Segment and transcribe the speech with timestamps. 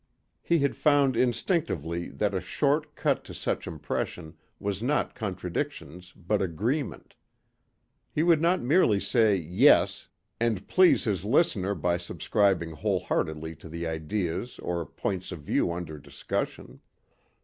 [0.41, 6.41] He had found instinctively that a short cut to such impression was not contradictions but
[6.41, 7.09] agreement.
[7.11, 7.17] But
[8.09, 10.07] he would not merely say "yes"
[10.39, 15.71] and please his listener by subscribing whole heartedly to the ideas or points of view
[15.71, 16.79] under discussion.